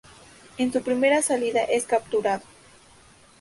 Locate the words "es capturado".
1.63-2.41